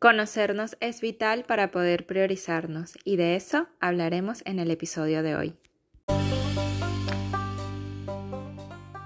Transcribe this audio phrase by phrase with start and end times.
[0.00, 5.56] Conocernos es vital para poder priorizarnos y de eso hablaremos en el episodio de hoy.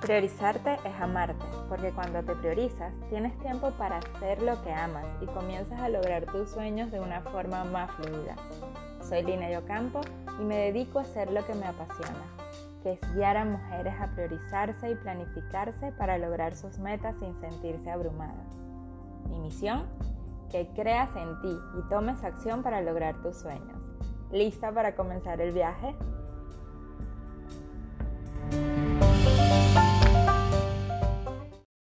[0.02, 5.26] Priorizarte es amarte, porque cuando te priorizas tienes tiempo para hacer lo que amas y
[5.28, 8.36] comienzas a lograr tus sueños de una forma más fluida.
[9.00, 10.02] Soy Lina Yocampo
[10.38, 12.26] y me dedico a hacer lo que me apasiona,
[12.82, 17.90] que es guiar a mujeres a priorizarse y planificarse para lograr sus metas sin sentirse
[17.90, 18.58] abrumadas.
[19.30, 19.86] Mi misión
[20.52, 23.80] que creas en ti y tomes acción para lograr tus sueños.
[24.30, 25.96] ¿Lista para comenzar el viaje?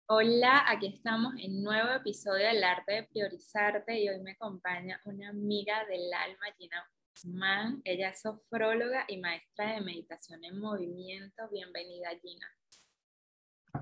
[0.07, 5.01] Hola, aquí estamos en un nuevo episodio del arte de priorizarte y hoy me acompaña
[5.03, 6.77] una amiga del alma, Gina
[7.11, 7.81] Guzmán.
[7.83, 11.43] Ella es sofróloga y maestra de meditación en movimiento.
[11.51, 12.47] Bienvenida, Gina.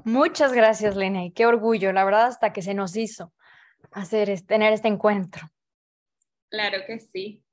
[0.04, 1.32] Muchas gracias, Lene.
[1.36, 3.32] Qué orgullo, la verdad, hasta que se nos hizo
[3.92, 5.50] hacer es tener este encuentro.
[6.50, 7.44] Claro que sí.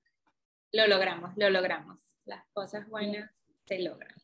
[0.72, 2.00] Lo logramos, lo logramos.
[2.24, 3.30] Las cosas buenas
[3.66, 4.14] se logran.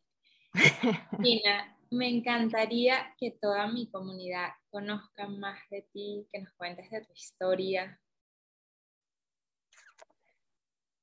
[1.22, 7.04] Gina, me encantaría que toda mi comunidad conozca más de ti, que nos cuentes de
[7.04, 8.00] tu historia.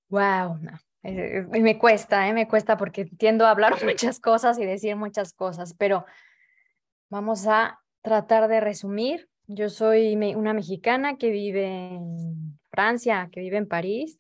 [0.10, 0.60] Wow,
[1.02, 2.34] me cuesta, ¿eh?
[2.34, 6.06] me cuesta porque tiendo a hablar muchas cosas y decir muchas cosas, pero
[7.10, 13.58] vamos a tratar de resumir yo soy una mexicana que vive en Francia, que vive
[13.58, 14.20] en París,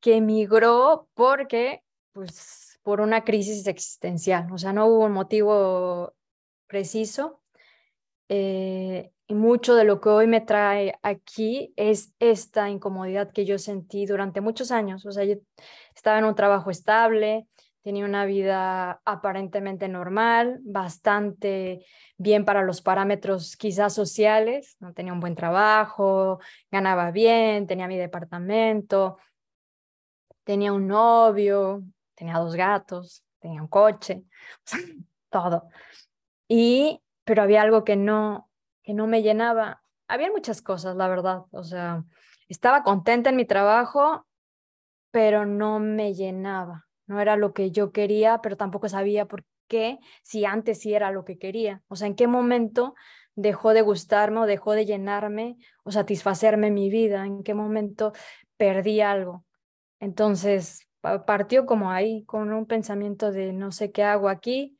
[0.00, 4.50] que emigró porque, pues, por una crisis existencial.
[4.52, 6.14] O sea, no hubo un motivo
[6.66, 7.40] preciso.
[8.28, 13.58] Eh, y mucho de lo que hoy me trae aquí es esta incomodidad que yo
[13.58, 15.06] sentí durante muchos años.
[15.06, 15.36] O sea, yo
[15.94, 17.46] estaba en un trabajo estable,
[17.82, 21.84] tenía una vida aparentemente normal, bastante
[22.16, 24.92] bien para los parámetros quizás sociales, ¿no?
[24.92, 26.38] tenía un buen trabajo,
[26.70, 29.18] ganaba bien, tenía mi departamento,
[30.44, 31.82] tenía un novio,
[32.14, 34.24] tenía dos gatos, tenía un coche,
[35.30, 35.68] todo.
[36.48, 38.48] Y, pero había algo que no,
[38.82, 39.82] que no me llenaba.
[40.06, 41.44] Había muchas cosas, la verdad.
[41.50, 42.04] O sea,
[42.48, 44.26] estaba contenta en mi trabajo,
[45.10, 49.98] pero no me llenaba no era lo que yo quería, pero tampoco sabía por qué,
[50.22, 51.82] si antes sí era lo que quería.
[51.88, 52.94] O sea, en qué momento
[53.34, 58.12] dejó de gustarme o dejó de llenarme o satisfacerme mi vida, en qué momento
[58.56, 59.44] perdí algo.
[60.00, 60.88] Entonces,
[61.26, 64.78] partió como ahí, con un pensamiento de no sé qué hago aquí,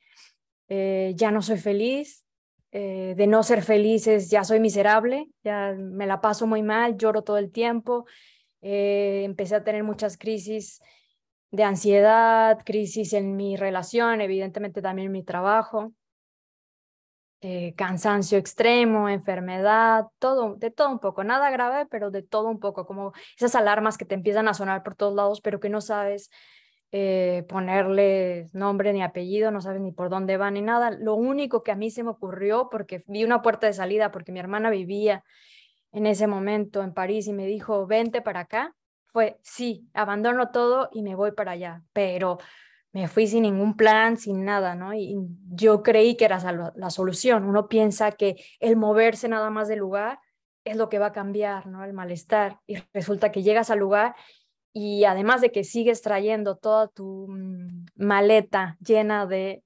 [0.68, 2.24] eh, ya no soy feliz,
[2.70, 7.22] eh, de no ser felices ya soy miserable, ya me la paso muy mal, lloro
[7.22, 8.06] todo el tiempo,
[8.62, 10.80] eh, empecé a tener muchas crisis
[11.52, 15.92] de ansiedad, crisis en mi relación, evidentemente también en mi trabajo,
[17.42, 22.58] eh, cansancio extremo, enfermedad, todo, de todo un poco, nada grave, pero de todo un
[22.58, 25.80] poco, como esas alarmas que te empiezan a sonar por todos lados, pero que no
[25.80, 26.30] sabes
[26.90, 30.90] eh, ponerle nombre ni apellido, no sabes ni por dónde van ni nada.
[30.90, 34.32] Lo único que a mí se me ocurrió, porque vi una puerta de salida, porque
[34.32, 35.22] mi hermana vivía
[35.90, 38.74] en ese momento en París y me dijo, vente para acá,
[39.12, 42.38] fue, sí, abandono todo y me voy para allá, pero
[42.92, 44.94] me fui sin ningún plan, sin nada, ¿no?
[44.94, 45.16] Y
[45.50, 46.38] yo creí que era
[46.74, 47.44] la, solución.
[47.44, 50.18] Uno piensa que el moverse nada más del lugar
[50.64, 51.84] es lo que va a cambiar, ¿no?
[51.84, 52.60] El malestar.
[52.66, 54.14] Y resulta que llegas al lugar
[54.74, 59.62] y además de que sigues trayendo toda tu mm, maleta llena de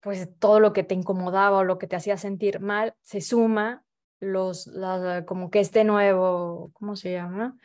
[0.00, 3.84] pues todo lo que te incomodaba o lo que te hacía sentir mal, se suma
[4.20, 4.70] los,
[5.26, 7.56] como que este nuevo, ¿cómo se llama?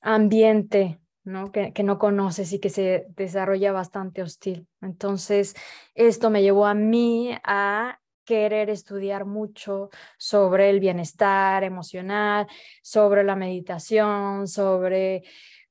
[0.00, 1.50] Ambiente ¿no?
[1.50, 4.68] Que, que, no conoces y que se desarrolla bastante hostil.
[4.80, 5.56] Entonces,
[5.96, 12.46] esto me llevó a mí a querer estudiar mucho sobre el bienestar emocional,
[12.82, 15.24] sobre la meditación, sobre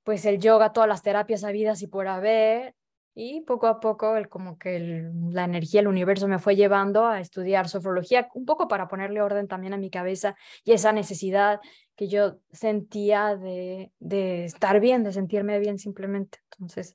[0.04, 2.76] pues el yoga, todas las terapias habidas y por haber,
[3.16, 7.22] y poco a poco, el, como que la energía, el universo me fue llevando a
[7.22, 11.62] estudiar sofrología, un poco para ponerle orden también a mi cabeza y esa necesidad
[11.96, 16.40] que yo sentía de, de estar bien, de sentirme bien simplemente.
[16.52, 16.94] Entonces,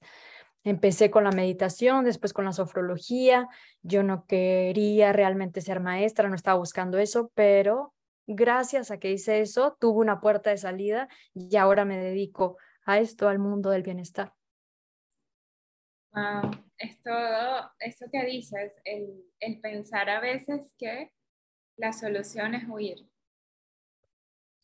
[0.63, 3.49] empecé con la meditación, después con la sofrología.
[3.83, 7.95] Yo no quería realmente ser maestra, no estaba buscando eso, pero
[8.27, 12.99] gracias a que hice eso, tuve una puerta de salida y ahora me dedico a
[12.99, 14.35] esto, al mundo del bienestar.
[16.13, 21.13] Wow, es todo eso que dices, el, el, pensar a veces que
[21.77, 23.09] la solución es huir.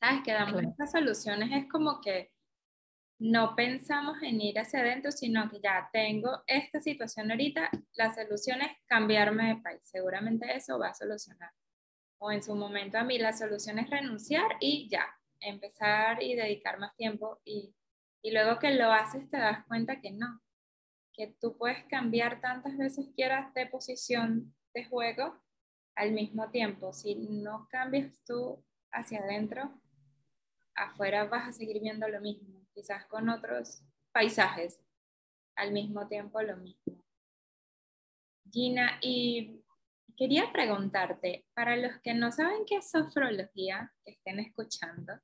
[0.00, 0.22] ¿Sabes?
[0.24, 2.32] Que damos estas soluciones es como que
[3.18, 8.60] no pensamos en ir hacia adentro, sino que ya tengo esta situación ahorita, la solución
[8.60, 9.80] es cambiarme de país.
[9.84, 11.52] Seguramente eso va a solucionar.
[12.18, 15.06] O en su momento a mí la solución es renunciar y ya,
[15.40, 17.74] empezar y dedicar más tiempo y,
[18.22, 20.40] y luego que lo haces te das cuenta que no,
[21.16, 25.40] que tú puedes cambiar tantas veces quieras de posición de juego
[25.94, 26.92] al mismo tiempo.
[26.92, 29.80] Si no cambias tú hacia adentro,
[30.74, 33.82] afuera vas a seguir viendo lo mismo, quizás con otros
[34.12, 34.78] paisajes,
[35.56, 37.02] al mismo tiempo lo mismo.
[38.50, 39.64] Gina, y
[40.16, 45.14] quería preguntarte, para los que no saben qué es sofrología, que estén escuchando,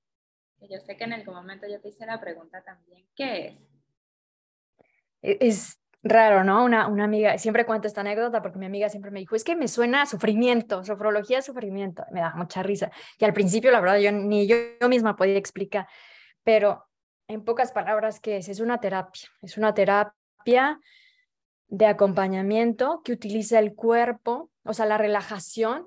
[0.58, 3.68] que yo sé que en algún momento yo te hice la pregunta también, ¿qué es?
[5.22, 6.64] E-, es raro, ¿no?
[6.64, 9.54] Una, una amiga, siempre cuento esta anécdota porque mi amiga siempre me dijo, es que
[9.54, 12.90] me suena a sufrimiento, sofrología es sufrimiento, me da mucha risa.
[13.18, 15.86] Y al principio, la verdad, yo ni yo, yo misma podía explicar,
[16.42, 16.84] pero
[17.28, 18.48] en pocas palabras, ¿qué es?
[18.48, 20.80] Es una terapia, es una terapia
[21.68, 25.86] de acompañamiento que utiliza el cuerpo, o sea, la relajación.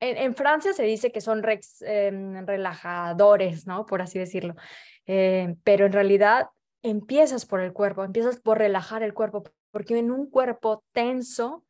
[0.00, 1.42] En, Francia se dice que son
[1.80, 3.86] em, relajadores, ¿no?
[3.86, 4.54] Por así decirlo.
[5.06, 6.48] Eh, pero en realidad
[6.84, 9.42] empiezas por el cuerpo, empiezas por relajar el cuerpo,
[9.72, 11.64] porque en un cuerpo tenso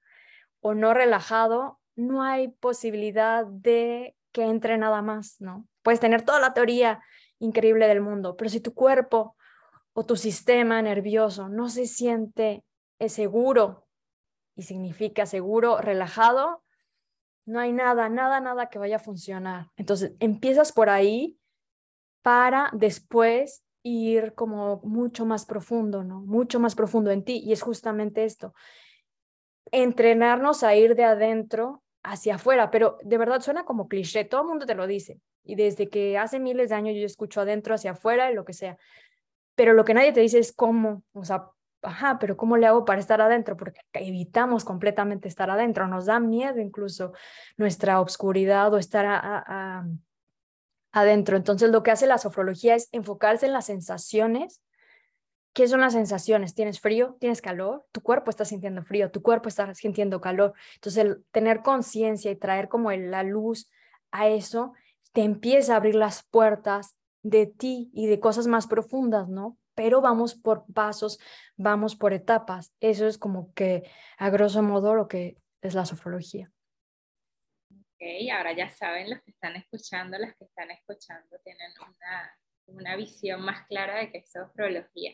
[0.60, 5.68] o no relajado no hay posibilidad de que entre nada más, ¿no?
[5.82, 7.00] Puedes tener toda la teoría
[7.38, 9.36] increíble del mundo, pero si tu cuerpo
[9.92, 12.64] o tu sistema nervioso no se siente
[13.06, 13.86] seguro
[14.56, 16.64] y significa seguro, relajado,
[17.46, 19.68] no hay nada, nada, nada que vaya a funcionar.
[19.76, 21.38] Entonces, empiezas por ahí
[22.22, 26.20] para después ir como mucho más profundo, ¿no?
[26.22, 27.40] Mucho más profundo en ti.
[27.44, 28.54] Y es justamente esto,
[29.70, 34.48] entrenarnos a ir de adentro hacia afuera, pero de verdad suena como cliché, todo el
[34.48, 35.20] mundo te lo dice.
[35.44, 38.76] Y desde que hace miles de años yo escucho adentro hacia afuera, lo que sea.
[39.54, 41.50] Pero lo que nadie te dice es cómo, o sea,
[41.82, 43.56] ajá, pero ¿cómo le hago para estar adentro?
[43.56, 47.12] Porque evitamos completamente estar adentro, nos da miedo incluso
[47.56, 49.86] nuestra obscuridad o estar a,
[50.94, 51.36] adentro.
[51.36, 54.62] Entonces, lo que hace la sofrología es enfocarse en las sensaciones.
[55.52, 56.54] ¿Qué son las sensaciones?
[56.54, 57.16] ¿Tienes frío?
[57.20, 57.84] ¿Tienes calor?
[57.92, 60.54] Tu cuerpo está sintiendo frío, tu cuerpo está sintiendo calor.
[60.76, 63.68] Entonces, el tener conciencia y traer como la luz
[64.12, 64.72] a eso,
[65.12, 69.58] te empieza a abrir las puertas de ti y de cosas más profundas, ¿no?
[69.74, 71.18] Pero vamos por pasos,
[71.56, 72.72] vamos por etapas.
[72.78, 73.82] Eso es como que,
[74.18, 76.52] a grosso modo, lo que es la sofrología
[78.30, 83.42] ahora ya saben los que están escuchando, las que están escuchando tienen una, una visión
[83.42, 85.12] más clara de qué es sofrología.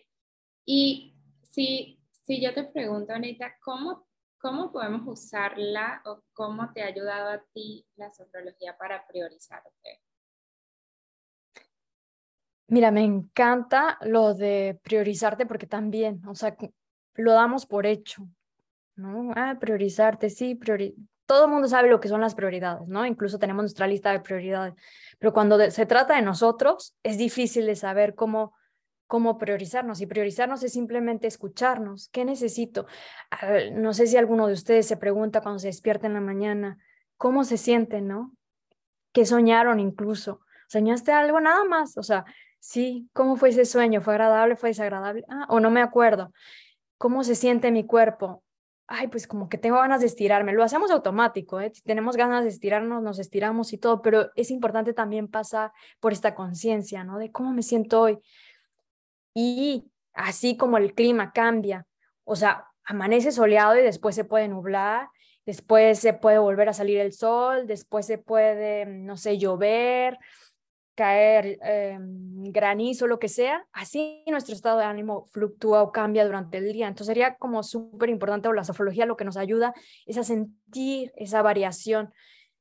[0.65, 4.07] Y si, si yo te pregunto, Anita, ¿cómo,
[4.39, 10.01] ¿cómo podemos usarla o cómo te ha ayudado a ti la sofrología para priorizarte?
[12.69, 16.57] Mira, me encanta lo de priorizarte porque también, o sea,
[17.15, 18.29] lo damos por hecho,
[18.95, 19.33] ¿no?
[19.35, 20.95] Ah, priorizarte, sí, priori
[21.31, 23.07] todo el mundo sabe lo que son las prioridades, ¿no?
[23.07, 24.75] Incluso tenemos nuestra lista de prioridades,
[25.21, 28.53] pero cuando se trata de nosotros, es difícil de saber cómo,
[29.07, 30.01] cómo priorizarnos.
[30.01, 32.09] Y priorizarnos es simplemente escucharnos.
[32.09, 32.87] ¿Qué necesito?
[33.75, 36.79] no sé si alguno de ustedes se pregunta cuando se despierta en la mañana,
[37.17, 38.33] ¿cómo se sienten, no?
[39.13, 40.41] ¿Qué soñaron incluso?
[40.67, 41.97] ¿Soñaste algo nada más?
[41.97, 42.25] O sea,
[42.59, 44.01] sí, ¿cómo fue ese sueño?
[44.01, 44.57] ¿Fue agradable?
[44.57, 45.25] ¿Fue desagradable?
[45.29, 46.33] Ah, o no me acuerdo.
[46.99, 48.43] ¿Cómo se siente mi cuerpo?
[48.91, 50.53] Ay, pues como que tengo ganas de estirarme.
[50.53, 51.71] Lo hacemos automático, ¿eh?
[51.73, 55.71] Si tenemos ganas de estirarnos, nos estiramos y todo, pero es importante también pasar
[56.01, 57.19] por esta conciencia, ¿no?
[57.19, 58.19] De cómo me siento hoy.
[59.33, 61.87] Y así como el clima cambia,
[62.25, 65.09] o sea, amanece soleado y después se puede nublar,
[65.47, 70.19] después se puede volver a salir el sol, después se puede, no sé, llover,
[71.01, 76.59] caer eh, granizo, lo que sea, así nuestro estado de ánimo fluctúa o cambia durante
[76.59, 76.89] el día.
[76.89, 79.73] Entonces sería como súper importante, o la sofología lo que nos ayuda
[80.05, 82.13] es a sentir esa variación,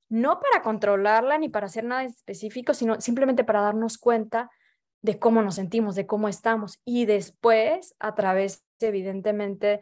[0.07, 4.49] no para controlarla ni para hacer nada específico, sino simplemente para darnos cuenta
[5.01, 9.81] de cómo nos sentimos, de cómo estamos y después, a través, evidentemente,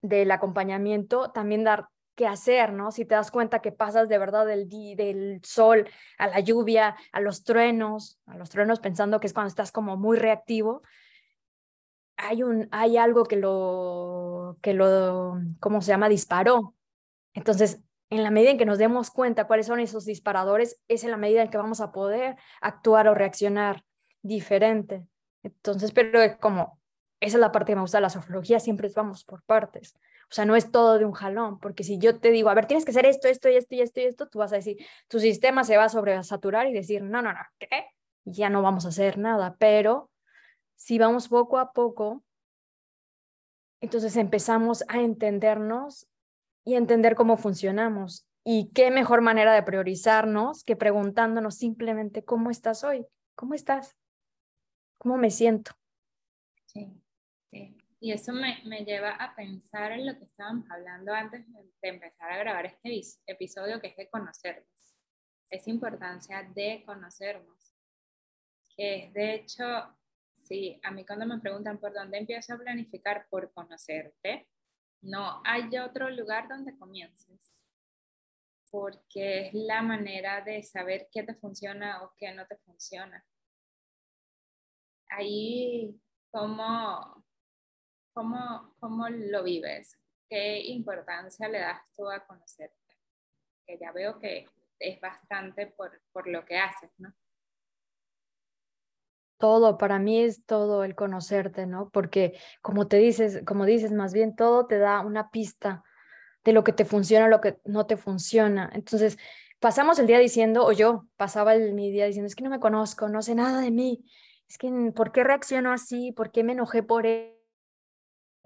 [0.00, 2.90] del acompañamiento, también dar qué hacer, ¿no?
[2.90, 7.20] Si te das cuenta que pasas de verdad del, del sol a la lluvia, a
[7.20, 10.82] los truenos, a los truenos pensando que es cuando estás como muy reactivo,
[12.16, 16.08] hay, un, hay algo que lo, que lo, ¿cómo se llama?
[16.08, 16.74] Disparó.
[17.34, 21.10] Entonces, en la medida en que nos demos cuenta cuáles son esos disparadores, es en
[21.10, 23.84] la medida en que vamos a poder actuar o reaccionar
[24.22, 25.06] diferente.
[25.42, 26.80] Entonces, pero es como,
[27.20, 29.94] esa es la parte que me gusta de la sofrología, siempre vamos por partes.
[30.28, 32.66] O sea, no es todo de un jalón, porque si yo te digo, a ver,
[32.66, 34.76] tienes que hacer esto, esto y esto y esto y esto, tú vas a decir,
[35.08, 37.86] tu sistema se va a sobresaturar y decir, no, no, no, ¿qué?
[38.26, 39.56] ya no vamos a hacer nada.
[39.58, 40.10] Pero
[40.74, 42.22] si vamos poco a poco,
[43.80, 46.08] entonces empezamos a entendernos
[46.64, 48.26] y entender cómo funcionamos.
[48.44, 53.04] Y qué mejor manera de priorizarnos que preguntándonos simplemente cómo estás hoy,
[53.34, 53.96] cómo estás,
[54.98, 55.72] cómo me siento.
[56.66, 56.92] Sí.
[57.98, 62.30] Y eso me, me lleva a pensar en lo que estábamos hablando antes de empezar
[62.30, 64.96] a grabar este episodio, que es de conocernos.
[65.48, 67.72] Esa importancia de conocernos.
[68.76, 69.64] Que es de hecho,
[70.36, 74.48] sí, a mí cuando me preguntan por dónde empiezo a planificar por conocerte,
[75.00, 77.56] no hay otro lugar donde comiences
[78.70, 83.24] porque es la manera de saber qué te funciona o qué no te funciona.
[85.08, 85.98] Ahí,
[86.30, 87.24] ¿cómo,
[88.16, 89.98] cómo, cómo lo vives?
[90.28, 92.74] ¿Qué importancia le das tú a conocerte?
[93.66, 94.46] Que ya veo que
[94.78, 97.12] es bastante por, por lo que haces, ¿no?
[99.38, 101.90] Todo, para mí es todo el conocerte, ¿no?
[101.90, 105.84] Porque como te dices, como dices, más bien todo te da una pista
[106.42, 108.70] de lo que te funciona, lo que no te funciona.
[108.72, 109.18] Entonces,
[109.60, 112.60] pasamos el día diciendo, o yo pasaba el, mi día diciendo, es que no me
[112.60, 114.06] conozco, no sé nada de mí,
[114.48, 116.12] es que, ¿por qué reacciono así?
[116.12, 117.35] ¿Por qué me enojé por e-,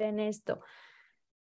[0.09, 0.61] en esto?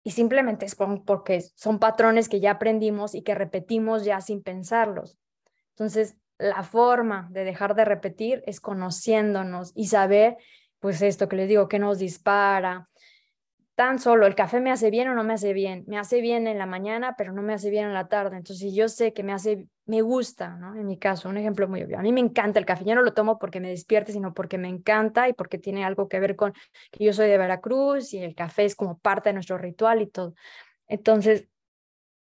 [0.03, 5.17] Y simplemente es porque son patrones que ya aprendimos y que repetimos ya sin pensarlos.
[5.71, 10.37] Entonces, la forma de dejar de repetir es conociéndonos y saber,
[10.79, 12.89] pues esto que les digo, que nos dispara,
[13.81, 15.85] tan solo el café me hace bien o no me hace bien.
[15.87, 18.37] Me hace bien en la mañana, pero no me hace bien en la tarde.
[18.37, 20.75] Entonces, si yo sé que me hace, me gusta, ¿no?
[20.75, 21.97] En mi caso, un ejemplo muy obvio.
[21.97, 22.85] A mí me encanta el café.
[22.85, 26.07] Yo no lo tomo porque me despierte, sino porque me encanta y porque tiene algo
[26.07, 26.53] que ver con
[26.91, 30.05] que yo soy de Veracruz y el café es como parte de nuestro ritual y
[30.05, 30.35] todo.
[30.87, 31.47] Entonces,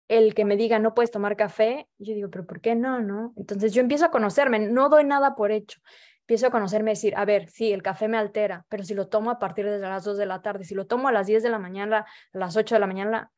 [0.09, 2.99] el que me diga no puedes tomar café, yo digo, pero ¿por qué no?
[2.99, 3.33] no?
[3.35, 5.79] Entonces yo empiezo a conocerme, no doy nada por hecho
[6.21, 9.07] empiezo a conocerme y decir, a ver, sí, el café me altera, pero si lo
[9.07, 11.43] tomo a partir de las 2 de la tarde, si lo tomo a las 10
[11.43, 13.31] de la mañana, a las 8 de la mañana,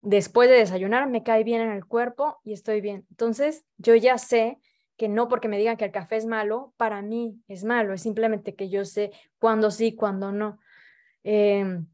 [0.00, 3.06] después de desayunar, me cae bien en el cuerpo y estoy bien.
[3.10, 4.58] Entonces, yo ya sé
[4.96, 8.02] que no porque me digan que el café es malo, para mí es malo, es
[8.02, 10.58] simplemente que yo sé cuándo sí, cuándo no.
[11.22, 11.86] Em,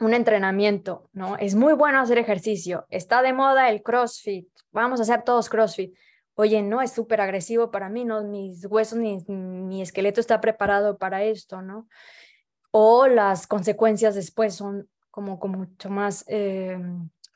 [0.00, 1.36] un entrenamiento, ¿no?
[1.36, 2.86] Es muy bueno hacer ejercicio.
[2.90, 4.48] Está de moda el CrossFit.
[4.72, 5.94] Vamos a hacer todos CrossFit
[6.34, 10.98] oye, no, es súper agresivo para mí, no, mis huesos ni mi esqueleto está preparado
[10.98, 11.88] para esto, ¿no?
[12.70, 16.78] O las consecuencias después son como, como mucho más eh,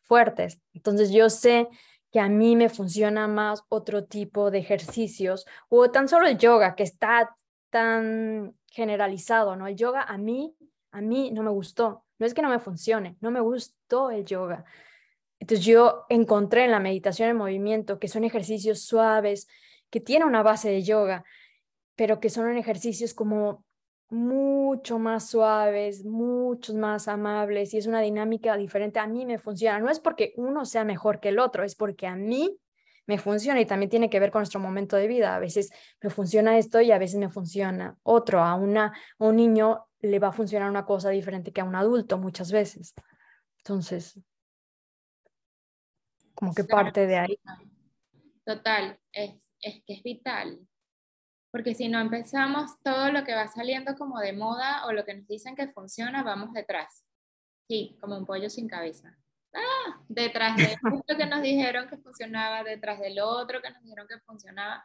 [0.02, 0.60] fuertes.
[0.72, 1.68] Entonces yo sé
[2.10, 6.74] que a mí me funciona más otro tipo de ejercicios o tan solo el yoga
[6.74, 7.36] que está
[7.70, 9.66] tan generalizado, ¿no?
[9.66, 10.56] El yoga a mí,
[10.92, 12.04] a mí no me gustó.
[12.18, 14.64] No es que no me funcione, no me gustó el yoga.
[15.38, 19.48] Entonces yo encontré en la meditación en movimiento que son ejercicios suaves,
[19.90, 21.24] que tienen una base de yoga,
[21.94, 23.64] pero que son ejercicios como
[24.08, 28.98] mucho más suaves, mucho más amables y es una dinámica diferente.
[28.98, 29.78] A mí me funciona.
[29.78, 32.56] No es porque uno sea mejor que el otro, es porque a mí
[33.06, 35.34] me funciona y también tiene que ver con nuestro momento de vida.
[35.34, 35.70] A veces
[36.02, 38.42] me funciona esto y a veces me funciona otro.
[38.42, 38.86] A, una,
[39.18, 42.52] a un niño le va a funcionar una cosa diferente que a un adulto muchas
[42.52, 42.94] veces.
[43.58, 44.20] Entonces,
[46.36, 47.40] como que parte de ahí.
[48.44, 50.60] Total, es, es que es vital.
[51.50, 55.14] Porque si no empezamos todo lo que va saliendo como de moda o lo que
[55.14, 57.04] nos dicen que funciona, vamos detrás.
[57.66, 59.18] Sí, como un pollo sin cabeza.
[59.54, 60.64] Ah, detrás de
[61.02, 64.84] esto que nos dijeron que funcionaba, detrás del otro que nos dijeron que funcionaba.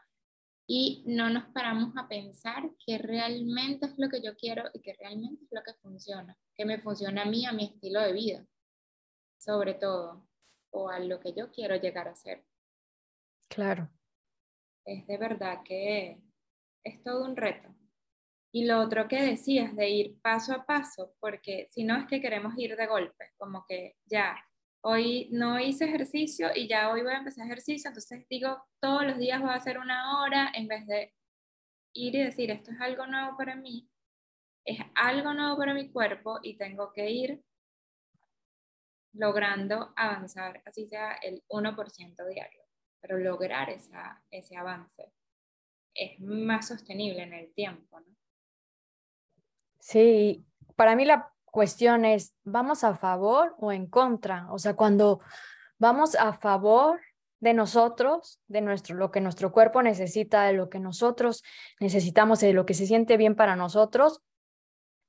[0.65, 4.93] Y no nos paramos a pensar que realmente es lo que yo quiero y que
[4.93, 8.45] realmente es lo que funciona, que me funciona a mí, a mi estilo de vida,
[9.37, 10.25] sobre todo
[10.71, 12.43] o a lo que yo quiero llegar a ser.
[13.49, 13.89] Claro.
[14.85, 16.19] Es de verdad que
[16.83, 17.69] es todo un reto.
[18.53, 22.19] Y lo otro que decías de ir paso a paso, porque si no es que
[22.19, 24.35] queremos ir de golpe, como que ya,
[24.83, 29.17] hoy no hice ejercicio y ya hoy voy a empezar ejercicio, entonces digo, todos los
[29.17, 31.13] días voy a hacer una hora en vez de
[31.93, 33.89] ir y decir, esto es algo nuevo para mí,
[34.65, 37.41] es algo nuevo para mi cuerpo y tengo que ir
[39.13, 42.63] logrando avanzar, así sea el 1% diario,
[42.99, 45.11] pero lograr esa, ese avance
[45.93, 47.99] es más sostenible en el tiempo.
[49.79, 54.51] Sí, para mí la cuestión es, ¿vamos a favor o en contra?
[54.51, 55.21] O sea, cuando
[55.77, 57.01] vamos a favor
[57.39, 61.43] de nosotros, de nuestro, lo que nuestro cuerpo necesita, de lo que nosotros
[61.79, 64.21] necesitamos, de lo que se siente bien para nosotros,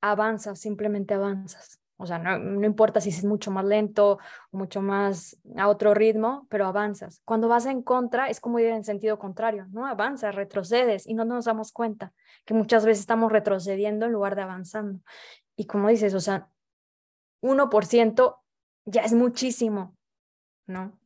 [0.00, 1.81] avanzas, simplemente avanzas.
[1.96, 4.18] O sea, no, importa si es mucho más lento
[4.50, 7.22] o mucho más a otro ritmo, pero avanzas.
[7.24, 9.86] Cuando vas en contra, es como ir en sentido contrario, ¿no?
[9.86, 12.12] Avanzas, retrocedes y no nos damos cuenta
[12.44, 15.00] que muchas veces estamos retrocediendo en lugar de avanzando.
[15.56, 16.48] Y como dices, o sea,
[17.40, 18.36] 1%
[18.84, 19.96] ya es muchísimo,
[20.66, 20.98] ¿no?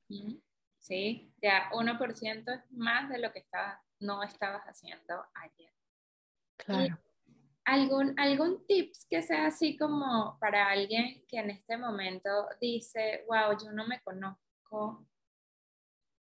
[0.79, 1.33] ¿sí?
[1.43, 5.73] Ya 1% es más de lo que estaba, no estabas haciendo ayer.
[6.57, 6.99] Claro.
[7.67, 12.31] ¿Algún, ¿Algún tips que sea así como para alguien que en este momento
[12.61, 15.05] dice, wow, yo no me conozco?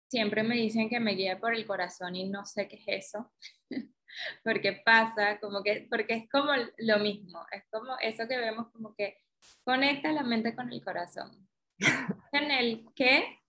[0.10, 3.32] Siempre me dicen que me guía por el corazón y no sé qué es eso.
[4.44, 8.96] porque pasa, como que, porque es como lo mismo, es como eso que vemos como
[8.96, 9.20] que
[9.64, 11.48] conecta la mente con el corazón.
[12.32, 13.40] En el qué,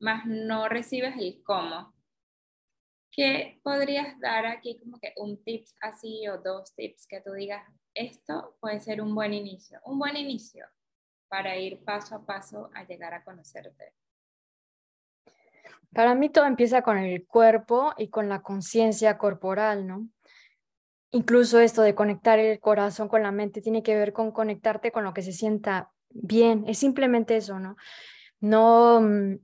[0.00, 1.94] más no recibes el cómo.
[3.18, 7.66] ¿Qué podrías dar aquí como que un tips así o dos tips que tú digas,
[7.92, 10.66] esto puede ser un buen inicio, un buen inicio
[11.26, 13.92] para ir paso a paso a llegar a conocerte?
[15.92, 20.08] Para mí todo empieza con el cuerpo y con la conciencia corporal, ¿no?
[21.10, 25.02] Incluso esto de conectar el corazón con la mente tiene que ver con conectarte con
[25.02, 27.74] lo que se sienta bien, es simplemente eso, ¿no?
[28.38, 29.38] No, mm,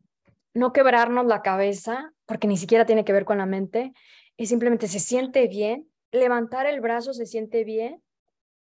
[0.54, 3.92] no quebrarnos la cabeza, porque ni siquiera tiene que ver con la mente,
[4.36, 8.02] es simplemente se siente bien, levantar el brazo se siente bien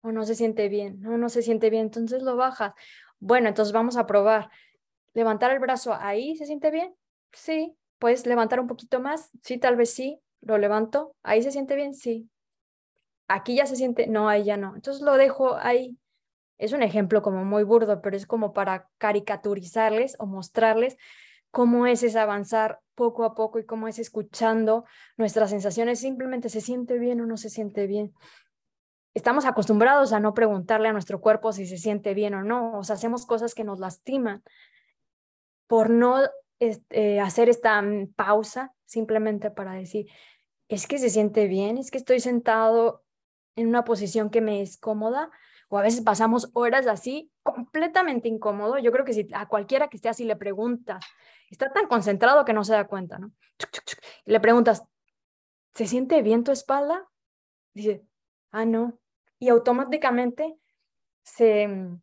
[0.03, 2.73] o no se siente bien, no, no se siente bien, entonces lo bajas.
[3.21, 4.51] Bueno, entonces vamos a probar.
[5.15, 6.95] Levantar el brazo ahí se siente bien,
[7.33, 11.77] sí, puedes levantar un poquito más, sí, tal vez sí, lo levanto, ahí se siente
[11.77, 12.29] bien, sí.
[13.29, 14.75] Aquí ya se siente, no, ahí ya no.
[14.75, 15.97] Entonces lo dejo ahí.
[16.59, 20.97] Es un ejemplo como muy burdo, pero es como para caricaturizarles o mostrarles
[21.53, 24.85] cómo es ese avanzar poco a poco y cómo es escuchando
[25.17, 26.01] nuestras sensaciones.
[26.01, 28.13] Simplemente se siente bien o no se siente bien.
[29.15, 32.79] Estamos acostumbrados a no preguntarle a nuestro cuerpo si se siente bien o no.
[32.79, 34.43] O hacemos cosas que nos lastiman
[35.67, 36.23] por no
[36.59, 40.07] este, hacer esta mm, pausa simplemente para decir,
[40.69, 43.05] es que se siente bien, es que estoy sentado
[43.57, 45.31] en una posición que me es cómoda,
[45.73, 48.77] o a veces pasamos horas así, completamente incómodo.
[48.77, 51.03] Yo creo que si a cualquiera que esté así le preguntas,
[51.49, 53.33] está tan concentrado que no se da cuenta, ¿no?
[54.27, 54.85] Y le preguntas,
[55.73, 57.09] ¿se siente bien tu espalda?
[57.73, 58.05] Dice,
[58.51, 59.01] ah, no.
[59.39, 60.59] Y automáticamente
[61.23, 62.03] se, mm,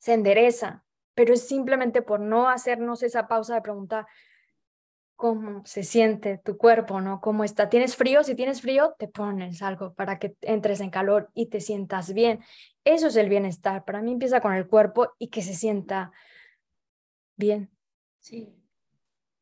[0.00, 4.08] se endereza, pero es simplemente por no hacernos esa pausa de preguntar,
[5.18, 7.20] cómo se siente tu cuerpo, ¿no?
[7.20, 7.68] ¿Cómo está?
[7.68, 8.22] ¿Tienes frío?
[8.22, 12.38] Si tienes frío, te pones algo para que entres en calor y te sientas bien.
[12.84, 13.84] Eso es el bienestar.
[13.84, 16.12] Para mí empieza con el cuerpo y que se sienta
[17.36, 17.68] bien.
[18.20, 18.48] Sí,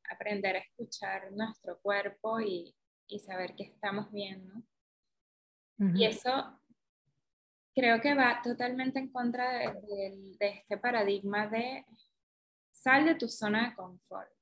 [0.08, 2.74] aprender a escuchar nuestro cuerpo y,
[3.20, 4.62] saber que estamos bien, ¿no?
[5.94, 6.58] Y eso
[7.74, 11.84] creo que va totalmente en contra de, de este paradigma de
[12.72, 14.35] sal de tu zona de confort.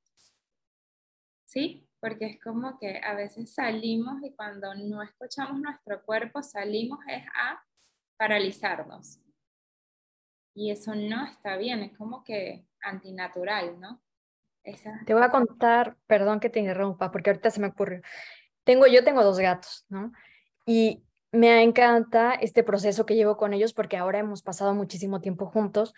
[1.54, 1.88] ¿Sí?
[2.00, 7.24] Porque es como que a veces salimos y cuando no escuchamos nuestro cuerpo, salimos es
[7.28, 7.62] a
[8.16, 9.20] paralizarnos.
[10.52, 14.02] Y eso no está bien, es como que antinatural, ¿no?
[15.06, 18.02] Te voy a contar, perdón que te interrumpa, porque ahorita se me ocurre.
[18.64, 20.10] Tengo, yo tengo dos gatos, ¿no?
[20.66, 25.46] Y me encanta este proceso que llevo con ellos porque ahora hemos pasado muchísimo tiempo
[25.46, 25.94] juntos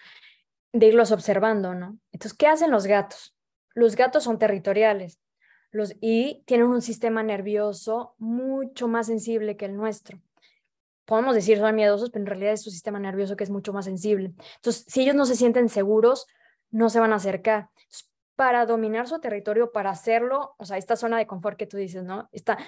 [0.75, 1.99] de irlos observando, ¿no?
[2.13, 3.35] Entonces, ¿qué hacen los gatos?
[3.75, 5.19] Los gatos son territoriales
[5.77, 10.21] los, y tienen un sistema nervioso mucho más sensible que el nuestro.
[11.05, 13.85] Podemos decir son miedosos, pero en realidad es su sistema nervioso que es mucho más
[13.85, 14.35] sensible.
[14.57, 16.27] Entonces, si ellos no se sienten seguros,
[16.71, 17.69] no se van a acercar
[18.35, 22.05] para dominar su territorio, para hacerlo, o sea, esta zona de confort que tú dices,
[22.05, 22.29] ¿no?
[22.33, 22.59] Está,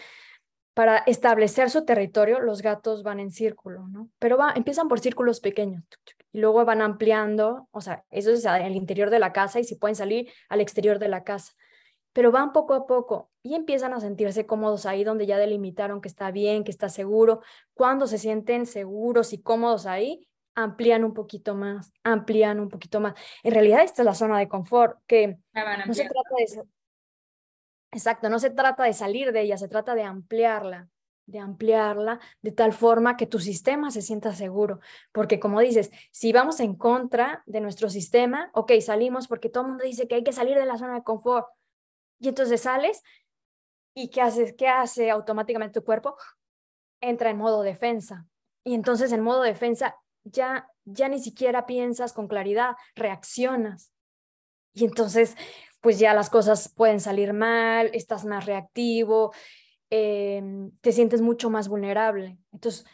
[0.73, 4.09] para establecer su territorio, los gatos van en círculo, ¿no?
[4.19, 5.85] Pero empiezan por círculos pequeños
[6.33, 9.75] y luego van ampliando, o sea, eso es el interior de la casa y si
[9.75, 11.53] pueden salir al exterior de la casa.
[12.13, 16.09] Pero van poco a poco y empiezan a sentirse cómodos ahí donde ya delimitaron que
[16.09, 17.41] está bien, que está seguro.
[17.75, 23.15] Cuando se sienten seguros y cómodos ahí, amplían un poquito más, amplían un poquito más.
[23.43, 25.39] En realidad esta es la zona de confort, que
[25.87, 26.63] no se trata de...
[27.93, 30.89] Exacto, no se trata de salir de ella, se trata de ampliarla,
[31.27, 34.81] de ampliarla de tal forma que tu sistema se sienta seguro.
[35.13, 39.69] Porque como dices, si vamos en contra de nuestro sistema, ok, salimos porque todo el
[39.71, 41.47] mundo dice que hay que salir de la zona de confort.
[42.19, 43.03] Y entonces sales
[43.95, 44.55] y ¿qué haces?
[44.57, 46.17] ¿Qué hace automáticamente tu cuerpo?
[47.01, 48.27] Entra en modo defensa.
[48.65, 53.93] Y entonces en modo defensa ya, ya ni siquiera piensas con claridad, reaccionas.
[54.73, 55.37] Y entonces,
[55.81, 59.33] pues ya las cosas pueden salir mal, estás más reactivo,
[59.91, 62.39] em, te sientes mucho más vulnerable.
[62.53, 62.85] Entonces,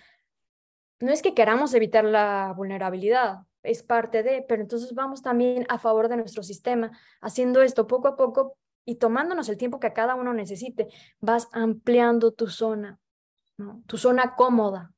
[1.00, 5.78] no es que queramos evitar la vulnerabilidad, es parte de, pero entonces vamos también a
[5.78, 10.14] favor de nuestro sistema, haciendo esto poco a poco y tomándonos el tiempo que cada
[10.14, 10.88] uno necesite,
[11.20, 12.98] vas ampliando tu zona,
[13.86, 14.94] tu zona cómoda,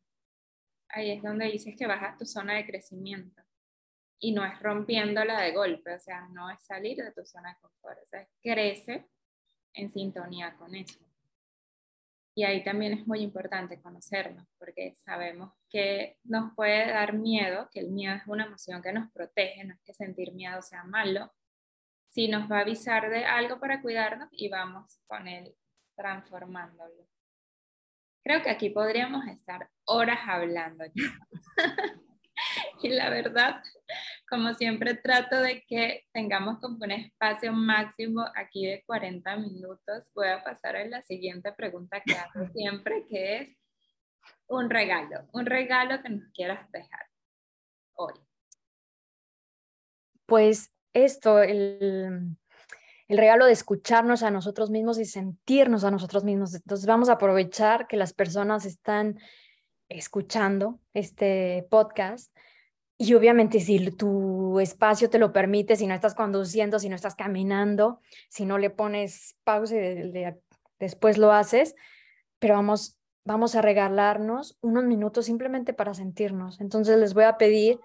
[0.96, 3.42] ahí es donde dices que bajas tu zona de crecimiento.
[4.18, 7.60] Y no es rompiéndola de golpe, o sea, no es salir de tu zona de
[7.60, 9.06] confort, o sea, crece
[9.74, 10.98] en sintonía con eso.
[12.34, 17.80] Y ahí también es muy importante conocernos, porque sabemos que nos puede dar miedo, que
[17.80, 21.30] el miedo es una emoción que nos protege, no es que sentir miedo sea malo,
[22.16, 25.54] si nos va a avisar de algo para cuidarnos y vamos con él
[25.94, 27.06] transformándolo.
[28.24, 30.84] Creo que aquí podríamos estar horas hablando.
[32.82, 33.62] y la verdad,
[34.30, 40.28] como siempre trato de que tengamos como un espacio máximo aquí de 40 minutos, voy
[40.28, 43.56] a pasar a la siguiente pregunta que hago siempre, que es
[44.46, 47.06] un regalo, un regalo que nos quieras dejar
[47.92, 48.14] hoy.
[50.24, 50.72] Pues
[51.04, 52.36] esto, el,
[53.08, 56.54] el regalo de escucharnos a nosotros mismos y sentirnos a nosotros mismos.
[56.54, 59.18] Entonces vamos a aprovechar que las personas están
[59.88, 62.32] escuchando este podcast
[62.98, 67.14] y obviamente si tu espacio te lo permite, si no estás conduciendo, si no estás
[67.14, 70.12] caminando, si no le pones pausa y
[70.78, 71.74] después lo haces,
[72.38, 76.60] pero vamos, vamos a regalarnos unos minutos simplemente para sentirnos.
[76.60, 77.78] Entonces les voy a pedir,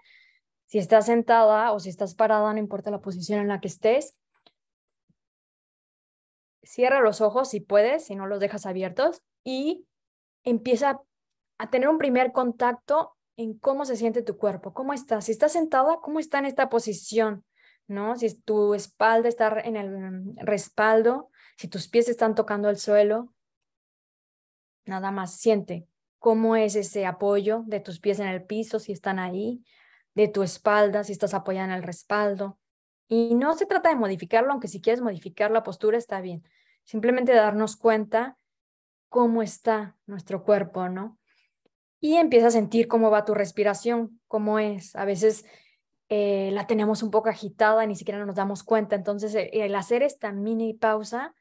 [0.72, 4.18] si estás sentada o si estás parada, no importa la posición en la que estés,
[6.64, 9.86] cierra los ojos si puedes, si no los dejas abiertos y
[10.46, 11.02] empieza
[11.58, 15.26] a tener un primer contacto en cómo se siente tu cuerpo, cómo estás.
[15.26, 17.44] Si estás sentada, cómo está en esta posición,
[17.88, 18.16] ¿no?
[18.16, 23.34] Si tu espalda está en el mm, respaldo, si tus pies están tocando el suelo,
[24.86, 25.86] nada más siente
[26.18, 29.66] cómo es ese apoyo de tus pies en el piso, si están ahí,
[30.14, 32.60] de tu espalda, si estás apoyada en el respaldo.
[33.08, 36.44] Y no se trata de modificarlo, aunque si quieres modificar la postura está bien.
[36.84, 38.38] Simplemente darnos cuenta
[39.10, 41.20] cómo está nuestro cuerpo, ¿no?
[42.02, 44.96] y empieza a sentir cómo va tu respiración, cómo es.
[44.96, 45.46] A veces
[46.10, 48.96] eh, la tenemos un poco agitada ni siquiera nos damos cuenta.
[48.96, 51.36] Entonces, eh, el hacer esta mini pausa,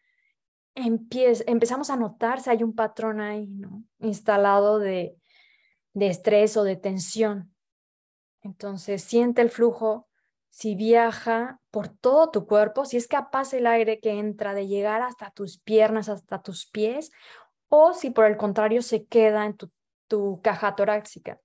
[0.75, 3.83] empezamos a notar si hay un patrón ahí, ¿no?
[3.99, 5.17] Instalado de,
[5.95, 7.50] de estrés o de tensión.
[8.43, 10.09] Entonces, siente el flujo,
[10.49, 15.03] si viaja por todo tu cuerpo, si es capaz el aire que entra de llegar
[15.03, 17.13] hasta tus piernas, hasta tus pies,
[17.69, 19.71] o si por el contrario se queda en tu
[20.11, 21.41] tu caja torácica.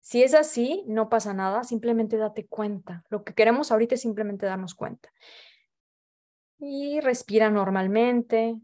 [0.00, 3.04] Si es así, no pasa nada, simplemente date cuenta.
[3.10, 5.12] Lo que queremos ahorita es simplemente darnos cuenta.
[6.58, 8.56] Y respira normalmente.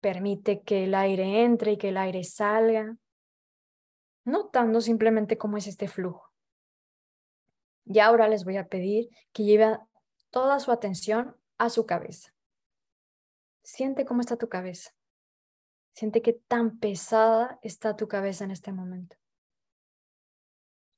[0.00, 2.96] Permite que el aire entre y que el aire salga,
[4.28, 6.32] notando simplemente cómo es este flujo.
[7.84, 9.78] Y ahora les voy a pedir que lleve
[10.30, 12.34] toda su atención a su cabeza.
[13.62, 14.90] Siente cómo está tu cabeza.
[15.94, 19.16] Siente qué tan pesada está tu cabeza en este momento.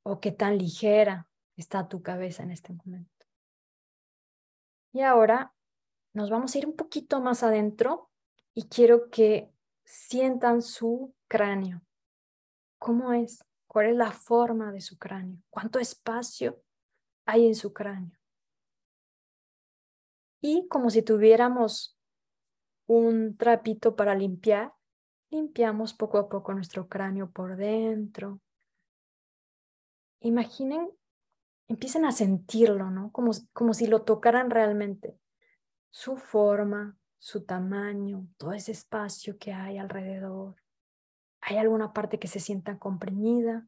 [0.02, 3.26] O qué tan ligera está tu cabeza en este momento.
[4.92, 5.54] Y ahora
[6.12, 8.10] nos vamos a ir un poquito más adentro
[8.54, 9.52] y quiero que
[9.84, 11.82] sientan su cráneo.
[12.80, 13.44] ¿Cómo es?
[13.68, 15.38] ¿Cuál es la forma de su cráneo?
[15.50, 16.60] ¿Cuánto espacio
[17.26, 18.18] hay en su cráneo?
[20.40, 21.96] Y como si tuviéramos
[22.86, 24.72] un trapito para limpiar,
[25.30, 28.40] Limpiamos poco a poco nuestro cráneo por dentro.
[30.18, 30.90] Imaginen,
[31.68, 33.12] empiecen a sentirlo, ¿no?
[33.12, 35.16] Como, como si lo tocaran realmente.
[35.90, 40.56] Su forma, su tamaño, todo ese espacio que hay alrededor.
[41.40, 43.66] ¿Hay alguna parte que se sienta comprimida?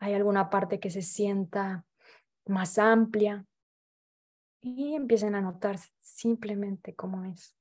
[0.00, 1.84] ¿Hay alguna parte que se sienta
[2.46, 3.44] más amplia?
[4.60, 7.56] Y empiecen a notar simplemente cómo es,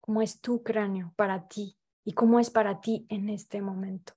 [0.00, 4.12] cómo es tu cráneo para ti, y cómo es para ti en este momento.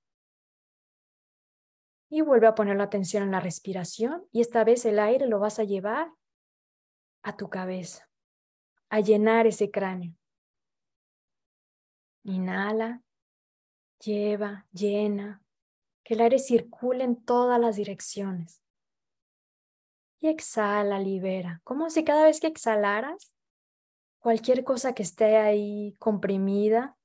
[2.10, 5.40] Y vuelve a poner la atención en la respiración y esta vez el aire lo
[5.40, 6.12] vas a llevar
[7.24, 8.10] a tu cabeza,
[8.90, 10.16] a llenar ese cráneo.
[12.24, 13.02] Inhala,
[14.00, 15.44] lleva, llena,
[16.04, 18.62] que el aire circule en todas las direcciones.
[20.20, 23.34] Y exhala, libera, como si cada vez que exhalaras,
[24.20, 26.98] cualquier cosa que esté ahí comprimida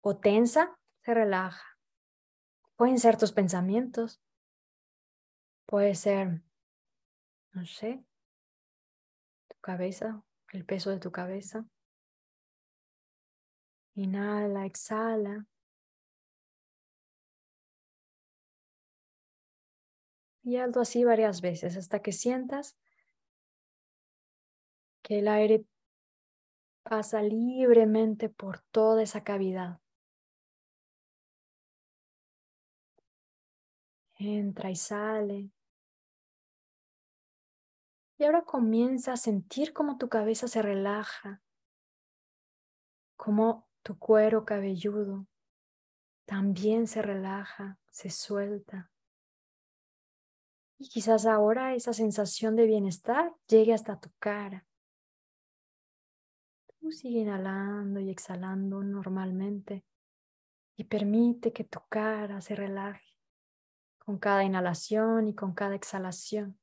[0.00, 1.78] o tensa, se relaja.
[2.76, 4.20] Pueden ser tus pensamientos.
[5.66, 6.42] Puede ser,
[7.52, 8.04] no sé,
[9.48, 11.64] tu cabeza, el peso de tu cabeza.
[13.96, 15.46] Inhala, exhala.
[20.42, 22.76] Y algo así varias veces hasta que sientas
[25.02, 25.64] que el aire
[26.82, 29.80] pasa libremente por toda esa cavidad.
[34.16, 35.50] entra y sale.
[38.16, 41.42] Y ahora comienza a sentir cómo tu cabeza se relaja
[43.16, 45.26] cómo tu cuero cabelludo
[46.24, 48.90] también se relaja, se suelta.
[50.78, 54.66] Y quizás ahora esa sensación de bienestar llegue hasta tu cara.
[56.80, 59.84] Tú sigue inhalando y exhalando normalmente
[60.76, 63.18] y permite que tu cara se relaje
[63.98, 66.58] con cada inhalación y con cada exhalación.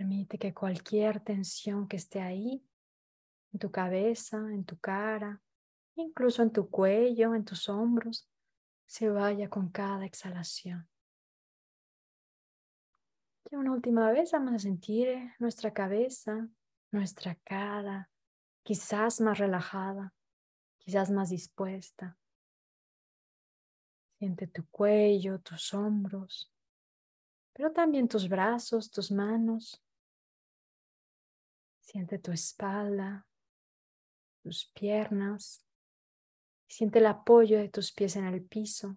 [0.00, 2.66] Permite que cualquier tensión que esté ahí,
[3.52, 5.42] en tu cabeza, en tu cara,
[5.94, 8.26] incluso en tu cuello, en tus hombros,
[8.86, 10.88] se vaya con cada exhalación.
[13.50, 16.48] Y una última vez vamos a sentir nuestra cabeza,
[16.90, 18.08] nuestra cara,
[18.62, 20.14] quizás más relajada,
[20.78, 22.16] quizás más dispuesta.
[24.18, 26.50] Siente tu cuello, tus hombros,
[27.52, 29.84] pero también tus brazos, tus manos.
[31.90, 33.26] Siente tu espalda,
[34.42, 35.64] tus piernas,
[36.70, 38.96] Siente el apoyo de tus pies en el piso.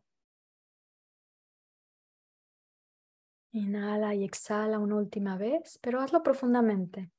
[3.52, 7.12] Inhala y exhala una última vez, pero hazlo profundamente,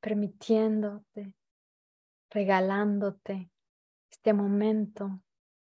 [0.00, 1.34] permitiéndote,
[2.30, 3.50] regalándote
[4.10, 5.22] este momento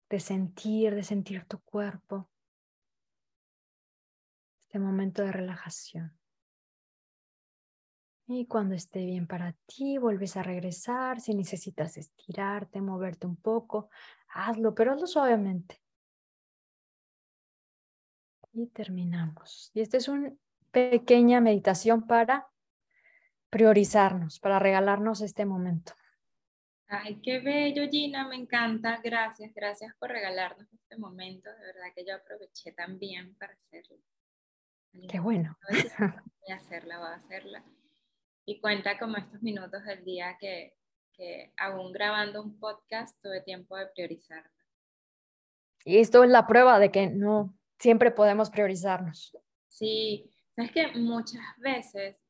[0.07, 2.29] de sentir, de sentir tu cuerpo,
[4.59, 6.16] este momento de relajación.
[8.29, 11.21] Y cuando esté bien para ti, vuelves a regresar.
[11.21, 13.89] Si necesitas estirarte, moverte un poco,
[14.27, 15.81] hazlo, pero hazlo suavemente.
[18.51, 19.71] Y terminamos.
[19.73, 20.33] Y esta es una
[20.71, 22.47] pequeña meditación para
[23.49, 25.93] priorizarnos, para regalarnos este momento.
[26.89, 28.99] Ay, qué bello, Gina, me encanta.
[29.01, 31.49] Gracias, gracias por regalarnos este momento.
[31.49, 33.97] De verdad que yo aproveché también para hacerlo.
[35.09, 35.57] Qué bueno.
[36.41, 37.63] Voy a hacerla, voy a hacerla
[38.47, 40.73] y cuenta como estos minutos del día que,
[41.11, 44.49] que aún grabando un podcast tuve tiempo de priorizarlo.
[45.83, 49.37] Y esto es la prueba de que no siempre podemos priorizarnos.
[49.67, 52.21] Sí, sabes que muchas veces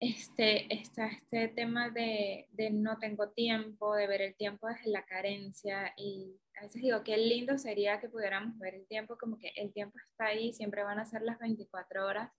[0.00, 5.06] este, está este tema de, de, no tengo tiempo, de ver el tiempo desde la
[5.06, 9.50] carencia y a veces digo, qué lindo sería que pudiéramos ver el tiempo como que
[9.56, 12.30] el tiempo está ahí, siempre van a ser las 24 horas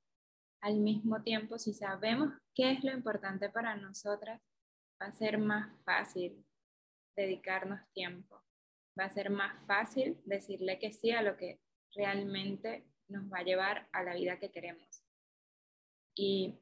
[0.62, 4.41] al mismo tiempo, si sabemos qué es lo importante para nosotras,
[5.02, 6.45] va a ser más fácil
[7.15, 8.43] dedicarnos tiempo.
[9.00, 11.60] Va a ser más fácil decirle que sí a lo que
[11.95, 15.04] realmente nos va a llevar a la vida que queremos.
[16.15, 16.60] Y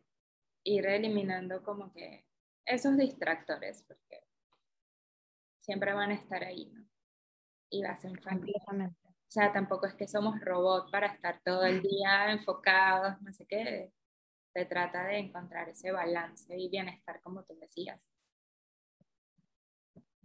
[0.63, 2.25] ir eliminando como que
[2.65, 4.23] esos distractores, porque
[5.59, 6.87] siempre van a estar ahí, ¿no?
[7.69, 8.19] Y va a ser
[9.29, 13.45] o sea, tampoco es que somos robots para estar todo el día enfocados, no sé
[13.45, 13.93] qué.
[14.55, 18.01] Se trata de encontrar ese balance y bienestar, como tú decías.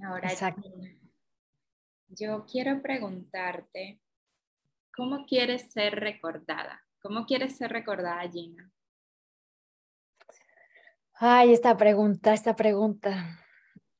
[0.02, 0.30] Ahora,
[2.08, 4.00] yo quiero preguntarte,
[4.96, 6.82] ¿cómo quieres ser recordada?
[7.02, 8.72] ¿Cómo quieres ser recordada, Gina?
[11.12, 13.38] Ay, esta pregunta, esta pregunta.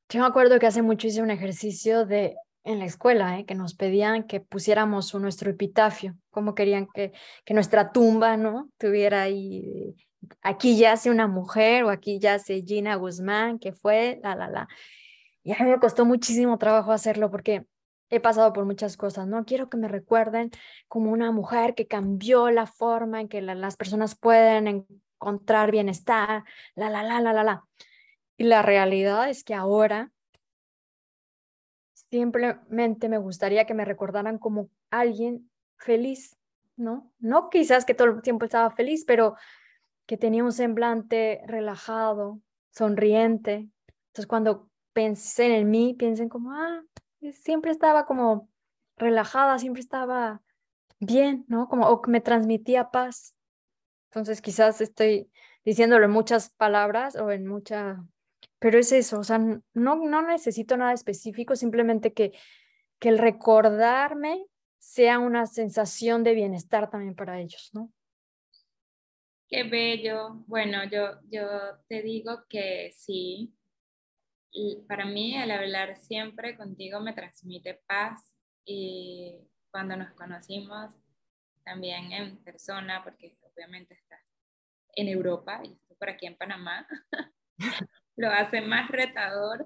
[0.09, 2.35] Yo me acuerdo que hace mucho hice un ejercicio de
[2.65, 3.45] en la escuela, ¿eh?
[3.45, 7.13] que nos pedían que pusiéramos nuestro epitafio, cómo querían que,
[7.45, 8.69] que nuestra tumba, ¿no?
[8.77, 9.95] Tuviera ahí,
[10.41, 14.67] aquí yace una mujer o aquí yace Gina Guzmán, que fue, la, la, la.
[15.43, 17.65] Y a mí me costó muchísimo trabajo hacerlo porque
[18.09, 19.45] he pasado por muchas cosas, ¿no?
[19.45, 20.49] Quiero que me recuerden
[20.87, 24.87] como una mujer que cambió la forma en que las personas pueden
[25.19, 27.63] encontrar bienestar, la, la, la, la, la, la.
[28.37, 30.11] Y la realidad es que ahora
[32.09, 36.37] simplemente me gustaría que me recordaran como alguien feliz,
[36.75, 37.11] ¿no?
[37.19, 39.35] No quizás que todo el tiempo estaba feliz, pero
[40.05, 42.41] que tenía un semblante relajado,
[42.71, 43.69] sonriente.
[44.07, 46.81] Entonces cuando pensé en mí, piensen como, ah,
[47.33, 48.49] siempre estaba como
[48.97, 50.41] relajada, siempre estaba
[50.99, 51.67] bien, ¿no?
[51.67, 53.35] Como o me transmitía paz.
[54.09, 55.29] Entonces quizás estoy
[55.65, 58.05] diciéndolo en muchas palabras o en mucha
[58.59, 62.31] pero es eso, o sea, no, no necesito nada específico, simplemente que,
[62.99, 64.45] que el recordarme
[64.79, 67.91] sea una sensación de bienestar también para ellos, ¿no?
[69.47, 70.43] Qué bello.
[70.47, 71.47] Bueno, yo, yo
[71.87, 73.53] te digo que sí.
[74.87, 79.37] para mí el hablar siempre contigo me transmite paz y
[79.69, 80.95] cuando nos conocimos
[81.63, 84.21] también en persona, porque obviamente estás
[84.95, 86.87] en Europa y estoy por aquí en Panamá,
[88.15, 89.65] lo hace más retador.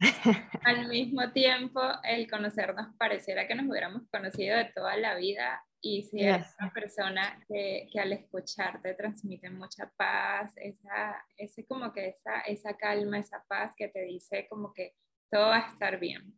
[0.64, 6.02] Al mismo tiempo, el conocernos pareciera que nos hubiéramos conocido de toda la vida y
[6.04, 12.08] si eres una persona que, que, al escucharte transmite mucha paz, esa, ese como que
[12.08, 14.94] esa, esa calma, esa paz que te dice como que
[15.30, 16.36] todo va a estar bien.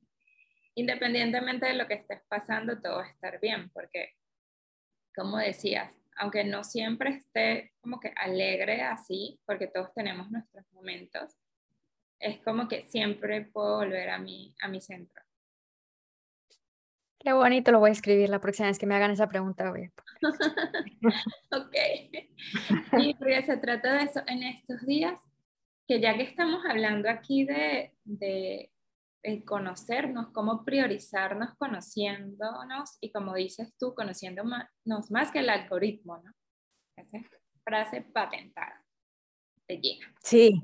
[0.75, 4.15] Independientemente de lo que estés pasando, todo va a estar bien, porque
[5.15, 11.37] como decías, aunque no siempre esté como que alegre así, porque todos tenemos nuestros momentos,
[12.21, 15.23] es como que siempre puedo volver a mi, a mi centro.
[17.21, 19.71] Qué bonito, lo voy a escribir la próxima vez que me hagan esa pregunta.
[21.51, 21.77] ok.
[22.99, 25.21] Y porque se trata de eso en estos días,
[25.89, 28.71] que ya que estamos hablando aquí de, de,
[29.45, 36.33] conocernos, cómo priorizarnos conociéndonos y como dices tú, conociéndonos más que el algoritmo, ¿no?
[36.97, 37.19] Esa
[37.65, 38.85] frase patentada
[39.69, 40.07] de Gina.
[40.23, 40.63] Sí,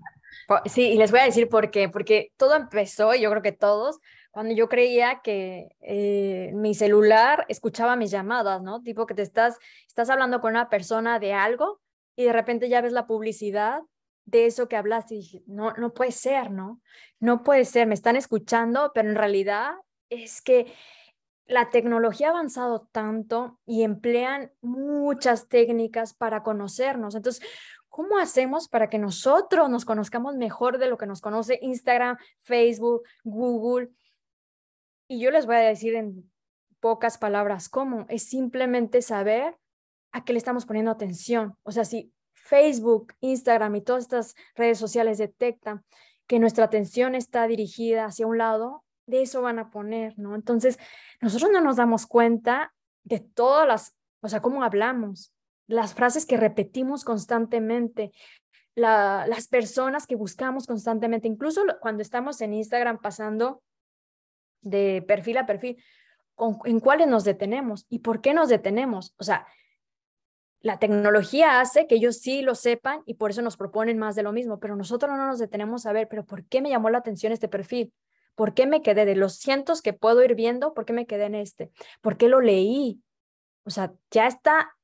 [0.67, 3.53] sí, y les voy a decir por qué, porque todo empezó, y yo creo que
[3.53, 4.01] todos,
[4.31, 8.83] cuando yo creía que eh, mi celular escuchaba mis llamadas, ¿no?
[8.83, 11.81] Tipo que te estás, estás hablando con una persona de algo
[12.17, 13.81] y de repente ya ves la publicidad
[14.27, 16.81] de eso que hablaste dije, no, no puede ser, ¿no?
[17.21, 19.73] No puede ser, me están escuchando, pero en realidad
[20.09, 20.73] es que
[21.47, 27.15] la tecnología ha avanzado tanto y emplean muchas técnicas para conocernos.
[27.15, 27.47] Entonces,
[27.89, 33.03] ¿cómo hacemos para que nosotros nos conozcamos mejor de lo que nos conoce Instagram, Facebook,
[33.25, 33.91] Google?
[35.07, 36.31] Y yo les voy a decir en
[36.81, 38.07] pocas palabras cómo.
[38.09, 39.57] Es simplemente saber
[40.13, 41.57] a qué le estamos poniendo atención.
[41.63, 42.14] O sea, si
[42.45, 45.83] Facebook, Instagram y todas estas redes sociales detectan
[46.27, 50.35] que nuestra atención está dirigida hacia un lado, de eso van a poner, ¿no?
[50.35, 50.79] Entonces,
[51.21, 55.33] nosotros no nos damos cuenta de todas las, o sea, cómo hablamos,
[55.67, 58.13] las frases que repetimos constantemente,
[58.75, 63.63] las personas que buscamos constantemente, incluso cuando estamos en Instagram pasando
[64.61, 65.83] de perfil a perfil,
[66.65, 69.15] en cuáles nos detenemos y por qué nos detenemos.
[69.19, 69.47] O sea,
[70.65, 74.23] la tecnología hace que ellos sí lo sepan y por eso nos proponen más de
[74.23, 76.97] lo mismo, pero nosotros no nos detenemos a ver, pero ¿por qué me llamó la
[76.97, 77.93] atención este perfil?
[78.35, 80.73] ¿Por qué me quedé de los cientos que puedo ir viendo?
[80.73, 81.71] ¿Por qué me quedé en este?
[82.01, 83.03] ¿Por qué lo leí?
[83.65, 84.75] O sea, ya está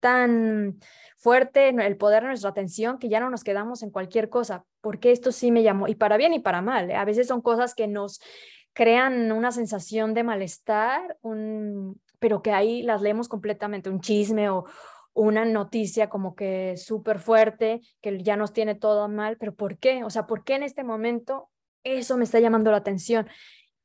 [0.00, 0.80] tan
[1.16, 5.12] fuerte el poder de nuestra atención que ya no nos quedamos en cualquier cosa, porque
[5.12, 6.90] esto sí me llamó, y para bien y para mal.
[6.90, 6.96] ¿eh?
[6.96, 8.20] A veces son cosas que nos
[8.72, 14.64] crean una sensación de malestar, un, pero que ahí las leemos completamente, un chisme o
[15.18, 20.04] una noticia como que súper fuerte, que ya nos tiene todo mal, pero ¿por qué?
[20.04, 21.50] O sea, ¿por qué en este momento
[21.82, 23.28] eso me está llamando la atención?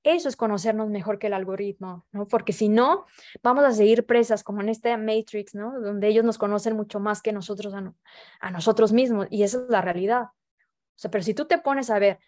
[0.03, 2.27] Eso es conocernos mejor que el algoritmo, ¿no?
[2.27, 3.05] Porque si no,
[3.41, 5.79] vamos a seguir presas como en este Matrix, ¿no?
[5.79, 7.93] Donde ellos nos conocen mucho más que nosotros a,
[8.39, 10.23] a nosotros mismos y esa es la realidad.
[10.23, 12.19] O sea, pero si tú te pones a ver,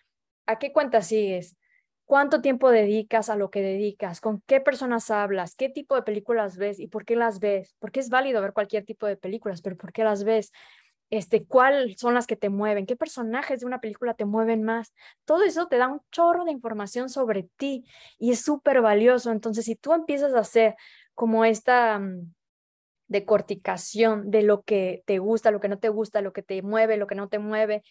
[0.46, 1.58] ¿a qué cuenta sigues?
[2.06, 6.58] Cuánto tiempo dedicas a lo que dedicas, con qué personas hablas, qué tipo de películas
[6.58, 7.76] ves y por qué las ves.
[7.80, 10.52] Porque es válido ver cualquier tipo de películas, pero ¿por qué las ves?
[11.10, 12.86] Este, ¿Cuáles son las que te mueven?
[12.86, 14.94] ¿Qué personajes de una película te mueven más?
[15.26, 17.86] Todo eso te da un chorro de información sobre ti
[18.18, 19.32] y es súper valioso.
[19.32, 20.76] Entonces, si tú empiezas a hacer
[21.14, 22.34] como esta mm,
[23.08, 26.98] decorticación de lo que te gusta, lo que no te gusta, lo que te mueve,
[26.98, 27.84] lo que no te mueve,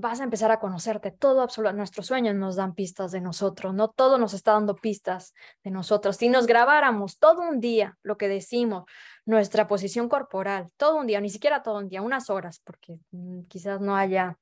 [0.00, 1.10] vas a empezar a conocerte.
[1.10, 5.34] Todo, absoluto, nuestros sueños nos dan pistas de nosotros, no todo nos está dando pistas
[5.64, 6.16] de nosotros.
[6.16, 8.84] Si nos grabáramos todo un día lo que decimos,
[9.24, 13.42] nuestra posición corporal, todo un día, ni siquiera todo un día, unas horas, porque mm,
[13.42, 14.38] quizás no haya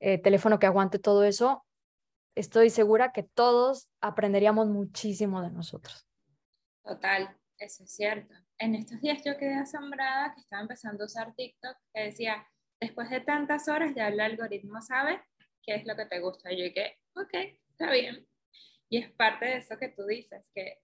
[0.00, 1.64] eh, teléfono que aguante todo eso,
[2.34, 6.06] estoy segura que todos aprenderíamos muchísimo de nosotros.
[6.82, 8.34] Total, eso es cierto.
[8.58, 12.46] En estos días yo quedé asombrada que estaba empezando a usar TikTok, que decía,
[12.84, 15.20] después de tantas horas ya el algoritmo sabe
[15.62, 16.52] qué es lo que te gusta.
[16.52, 17.34] Y yo dije, ok,
[17.70, 18.26] está bien.
[18.88, 20.82] Y es parte de eso que tú dices, que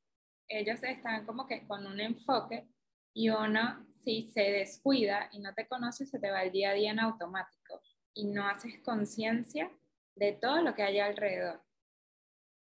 [0.49, 2.67] ellos están como que con un enfoque
[3.13, 6.75] y uno, si se descuida y no te conoce, se te va el día a
[6.75, 7.83] día en automático
[8.15, 9.71] y no haces conciencia
[10.17, 11.63] de todo lo que hay alrededor.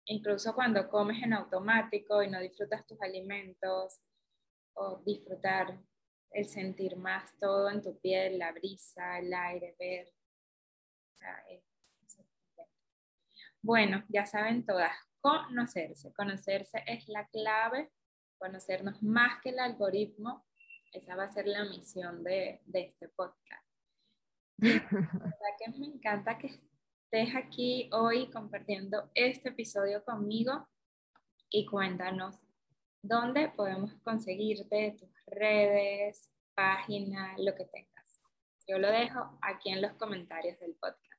[0.06, 4.00] Incluso cuando comes en automático y no disfrutas tus alimentos
[4.74, 5.78] o disfrutar
[6.32, 10.12] el sentir más todo en tu piel, la brisa, el aire, ver.
[13.62, 16.12] Bueno, ya saben todas, conocerse.
[16.14, 17.90] Conocerse es la clave,
[18.38, 20.46] conocernos más que el algoritmo.
[20.92, 23.66] Esa va a ser la misión de, de este podcast.
[24.60, 30.68] La que me encanta que estés aquí hoy compartiendo este episodio conmigo
[31.48, 32.36] y cuéntanos
[33.02, 38.22] dónde podemos conseguirte tus redes, página, lo que tengas.
[38.66, 41.10] Yo lo dejo aquí en los comentarios del podcast.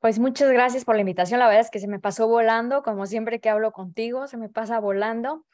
[0.00, 1.40] Pues muchas gracias por la invitación.
[1.40, 4.48] La verdad es que se me pasó volando, como siempre que hablo contigo, se me
[4.48, 5.44] pasa volando.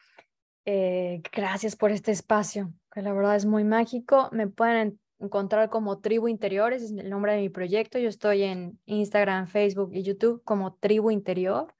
[0.65, 4.29] Eh, gracias por este espacio, que la verdad es muy mágico.
[4.33, 7.99] Me pueden encontrar como Tribu Interiores, es el nombre de mi proyecto.
[7.99, 11.75] Yo estoy en Instagram, Facebook y YouTube como Tribu Interior.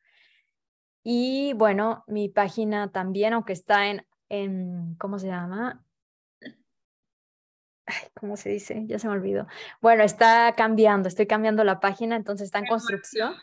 [1.03, 5.85] Y bueno, mi página también, aunque está en, en ¿cómo se llama?
[8.19, 8.85] ¿Cómo se dice?
[8.87, 9.47] Ya se me olvidó.
[9.81, 13.35] Bueno, está cambiando, estoy cambiando la página, entonces está en construcción.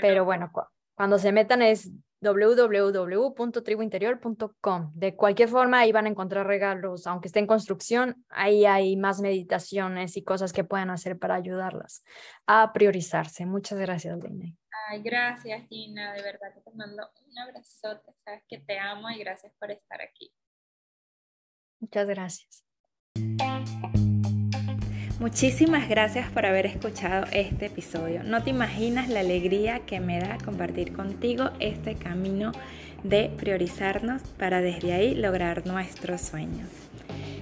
[0.00, 0.52] Pero bueno,
[0.94, 4.92] cuando se metan es www.tribuinterior.com.
[4.94, 9.20] De cualquier forma, ahí van a encontrar regalos, aunque esté en construcción, ahí hay más
[9.20, 12.04] meditaciones y cosas que puedan hacer para ayudarlas
[12.46, 13.44] a priorizarse.
[13.44, 14.54] Muchas gracias, Lina.
[14.88, 16.12] Ay, gracias, Gina.
[16.12, 18.12] De verdad que te mando un abrazote.
[18.24, 20.32] Sabes que te amo y gracias por estar aquí.
[21.80, 22.64] Muchas gracias.
[25.18, 28.24] Muchísimas gracias por haber escuchado este episodio.
[28.24, 32.50] No te imaginas la alegría que me da compartir contigo este camino
[33.04, 36.68] de priorizarnos para desde ahí lograr nuestros sueños.